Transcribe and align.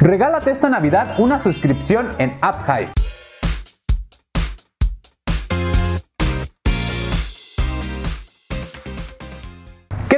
Regálate 0.00 0.50
esta 0.50 0.68
Navidad 0.68 1.14
una 1.18 1.38
suscripción 1.38 2.08
en 2.18 2.36
AppHive. 2.40 3.03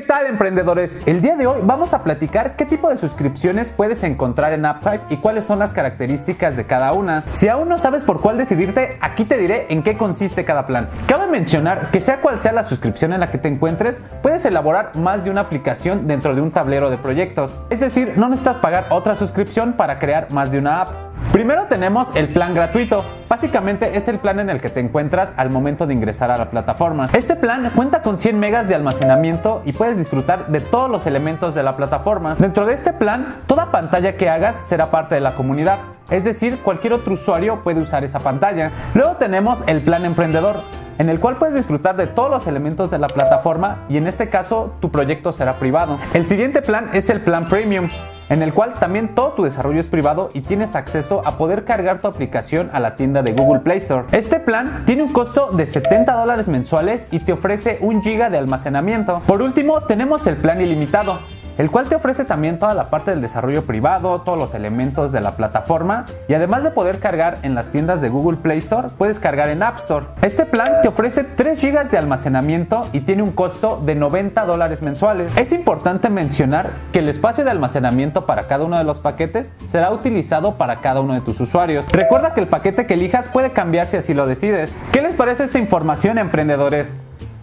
Tal 0.07 0.27
emprendedores? 0.27 1.03
El 1.07 1.21
día 1.21 1.37
de 1.37 1.47
hoy 1.47 1.61
vamos 1.63 1.93
a 1.93 2.03
platicar 2.03 2.57
qué 2.57 2.65
tipo 2.65 2.89
de 2.89 2.97
suscripciones 2.97 3.71
puedes 3.71 4.03
encontrar 4.05 4.53
en 4.53 4.65
AppHive 4.65 5.01
y 5.11 5.17
cuáles 5.17 5.45
son 5.45 5.59
las 5.59 5.73
características 5.73 6.57
de 6.57 6.65
cada 6.65 6.93
una. 6.93 7.25
Si 7.33 7.49
aún 7.49 7.69
no 7.69 7.79
sabes 7.79 8.05
por 8.05 8.21
cuál 8.21 8.39
decidirte, 8.39 8.99
aquí 9.01 9.25
te 9.25 9.37
diré 9.37 9.67
en 9.69 9.83
qué 9.83 9.97
consiste 9.97 10.45
cada 10.45 10.67
plan. 10.67 10.89
Cabe 11.07 11.27
mencionar 11.27 11.91
que 11.91 12.01
sea 12.01 12.21
cual 12.21 12.41
sea 12.41 12.53
la 12.53 12.65
suscripción 12.65 13.13
en 13.13 13.21
la 13.21 13.31
que 13.31 13.39
te 13.39 13.49
encuentres, 13.49 13.99
puedes 14.23 14.45
elaborar 14.45 14.95
más 14.97 15.25
de 15.25 15.31
una 15.31 15.43
aplicación 15.43 16.07
dentro 16.07 16.35
de 16.35 16.41
un 16.41 16.53
tablero 16.53 16.91
de 16.91 16.99
proyectos. 16.99 17.61
Es 17.71 17.81
decir, 17.81 18.15
no 18.17 18.29
necesitas 18.29 18.59
pagar 18.59 18.85
otra 18.91 19.17
suscripción 19.17 19.73
para 19.73 19.99
crear 19.99 20.31
más 20.31 20.51
de 20.51 20.59
una 20.59 20.83
app. 20.83 20.91
Primero 21.33 21.67
tenemos 21.67 22.09
el 22.17 22.29
plan 22.29 22.55
gratuito. 22.55 23.05
Básicamente 23.29 23.97
es 23.97 24.09
el 24.09 24.19
plan 24.19 24.41
en 24.41 24.49
el 24.49 24.61
que 24.61 24.71
te 24.71 24.81
encuentras 24.81 25.31
al 25.37 25.51
momento 25.51 25.87
de 25.87 25.95
ingresar 25.95 26.31
a 26.31 26.39
la 26.39 26.51
plataforma. 26.51 27.09
Este 27.13 27.37
plan 27.37 27.71
cuenta 27.75 28.03
con 28.03 28.19
100 28.19 28.39
megas 28.39 28.69
de 28.69 28.75
almacenamiento 28.75 29.63
y 29.65 29.73
puedes 29.73 29.99
disfrutar 29.99 30.47
de 30.49 30.61
todos 30.61 30.91
los 30.91 31.07
elementos 31.07 31.55
de 31.55 31.63
la 31.63 31.77
plataforma. 31.77 32.37
Dentro 32.39 32.67
de 32.67 32.75
este 32.75 32.93
plan, 32.93 33.37
toda 33.47 33.71
pantalla 33.71 34.17
que 34.17 34.31
hagas 34.31 34.57
será 34.57 34.91
parte 34.91 35.15
de 35.15 35.21
la 35.21 35.33
comunidad. 35.33 35.79
Es 36.11 36.25
decir, 36.25 36.59
cualquier 36.63 36.93
otro 36.95 37.15
usuario 37.15 37.63
puede 37.63 37.81
usar 37.81 38.05
esa 38.05 38.21
pantalla. 38.21 38.71
Luego 38.95 39.17
tenemos 39.17 39.59
el 39.67 39.83
plan 39.83 40.05
emprendedor 40.05 40.57
en 40.99 41.09
el 41.09 41.21
cual 41.21 41.37
puedes 41.37 41.55
disfrutar 41.55 41.97
de 41.97 42.07
todos 42.07 42.31
los 42.31 42.47
elementos 42.47 42.91
de 42.91 42.99
la 42.99 43.09
plataforma 43.09 43.79
y 43.89 43.97
en 43.97 44.07
este 44.07 44.29
caso 44.29 44.75
tu 44.81 44.91
proyecto 44.91 45.33
será 45.33 45.59
privado. 45.59 45.99
El 46.15 46.27
siguiente 46.27 46.63
plan 46.63 46.91
es 46.93 47.11
el 47.11 47.21
plan 47.21 47.49
premium 47.49 47.89
en 48.29 48.43
el 48.43 48.53
cual 48.53 48.75
también 48.75 49.15
todo 49.15 49.33
tu 49.33 49.45
desarrollo 49.45 49.81
es 49.81 49.89
privado 49.89 50.31
y 50.35 50.41
tienes 50.41 50.75
acceso 50.75 51.23
a 51.25 51.39
poder 51.39 51.65
cargar 51.65 52.01
tu 52.01 52.09
aplicación 52.09 52.71
a 52.73 52.81
la 52.81 52.97
tienda 52.97 53.23
de 53.23 53.33
Google 53.33 53.61
Play 53.61 53.79
Store. 53.79 54.07
Este 54.13 54.41
plan 54.41 54.83
tiene 54.85 55.03
un 55.03 55.13
costo 55.13 55.51
de 55.53 55.67
70 55.67 56.13
dólares 56.13 56.49
mensuales 56.49 57.07
y 57.11 57.21
te 57.21 57.33
ofrece 57.33 57.79
un 57.81 58.03
giga 58.03 58.31
de 58.31 58.39
almacenamiento. 58.39 59.23
Por 59.27 59.43
último, 59.43 59.83
tenemos 59.83 60.27
el 60.27 60.37
plan 60.37 60.61
ilimitado 60.61 61.17
el 61.59 61.71
cual 61.71 61.89
te 61.89 61.95
ofrece 61.95 62.25
también 62.25 62.59
toda 62.59 62.75
la 62.75 62.91
parte 62.91 63.11
del 63.11 63.21
desarrollo 63.21 63.65
privado, 63.65 64.21
todos 64.21 64.39
los 64.39 64.55
elementos 64.55 65.13
de 65.13 65.21
la 65.21 65.37
plataforma 65.37 66.05
y 66.29 66.35
además 66.35 66.63
de 66.65 66.71
poder 66.71 66.99
cargar 66.99 67.39
en 67.43 67.55
las 67.55 67.71
tiendas 67.71 68.01
de 68.01 68.09
Google 68.09 68.39
Play 68.39 68.59
Store, 68.59 68.89
puedes 68.97 69.19
cargar 69.19 69.49
en 69.49 69.63
App 69.63 69.79
Store. 69.79 70.07
Este 70.23 70.45
plan 70.45 70.83
te 70.83 70.89
ofrece 70.89 71.25
3 71.25 71.61
GB 71.61 71.91
de 71.91 71.99
almacenamiento 71.99 72.87
y 72.93 73.01
tiene 73.01 73.23
un 73.23 73.33
costo 73.33 73.83
de 73.85 73.95
90 73.95 74.45
dólares 74.45 74.83
mensuales. 74.83 75.37
Es 75.37 75.53
importante 75.53 76.11
mencionar 76.11 76.71
que 76.93 76.99
el 76.99 77.09
espacio 77.09 77.45
de 77.45 77.51
almacenamiento 77.51 78.27
para 78.27 78.47
cada 78.47 78.65
uno 78.65 78.79
de 78.79 78.85
los 78.85 79.01
paquetes 79.01 79.53
será 79.67 79.91
utilizado 79.91 80.55
para 80.55 80.77
cada 80.77 81.01
uno 81.01 81.15
de 81.15 81.21
tus 81.21 81.41
usuarios. 81.41 81.87
Recuerda 81.91 82.35
que 82.35 82.41
el 82.41 82.49
paquete 82.49 82.87
que 82.87 82.95
elijas 82.95 83.29
puede 83.29 83.53
cambiar 83.53 83.87
si 83.87 83.97
así 83.97 84.15
lo 84.15 84.27
decides. 84.27 84.75
¿Qué 84.93 85.01
les 85.01 85.15
parece 85.15 85.45
esta 85.45 85.59
información, 85.59 86.19
emprendedores? 86.19 86.97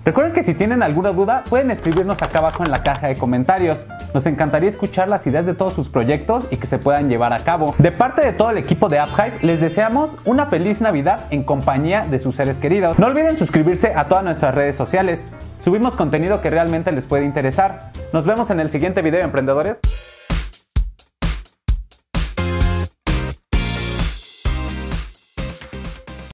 Recuerden 0.05 0.33
que 0.33 0.43
si 0.43 0.53
tienen 0.53 0.83
alguna 0.83 1.11
duda 1.11 1.43
pueden 1.49 1.71
escribirnos 1.71 2.21
acá 2.21 2.39
abajo 2.39 2.63
en 2.63 2.71
la 2.71 2.83
caja 2.83 3.07
de 3.07 3.15
comentarios. 3.15 3.85
Nos 4.13 4.25
encantaría 4.27 4.69
escuchar 4.69 5.07
las 5.07 5.25
ideas 5.25 5.45
de 5.45 5.55
todos 5.55 5.73
sus 5.73 5.89
proyectos 5.89 6.45
y 6.51 6.57
que 6.57 6.67
se 6.67 6.77
puedan 6.77 7.09
llevar 7.09 7.33
a 7.33 7.39
cabo. 7.39 7.73
De 7.79 7.91
parte 7.91 8.23
de 8.23 8.31
todo 8.31 8.51
el 8.51 8.57
equipo 8.57 8.87
de 8.87 8.99
AppHive 8.99 9.39
les 9.41 9.59
deseamos 9.59 10.17
una 10.25 10.45
feliz 10.45 10.81
Navidad 10.81 11.25
en 11.31 11.43
compañía 11.43 12.05
de 12.05 12.19
sus 12.19 12.35
seres 12.35 12.59
queridos. 12.59 12.99
No 12.99 13.07
olviden 13.07 13.37
suscribirse 13.37 13.93
a 13.95 14.05
todas 14.05 14.23
nuestras 14.23 14.53
redes 14.53 14.75
sociales. 14.75 15.25
Subimos 15.63 15.95
contenido 15.95 16.41
que 16.41 16.49
realmente 16.49 16.91
les 16.91 17.07
puede 17.07 17.25
interesar. 17.25 17.91
Nos 18.11 18.25
vemos 18.25 18.49
en 18.51 18.59
el 18.59 18.69
siguiente 18.69 19.01
video 19.01 19.21
emprendedores. 19.21 19.79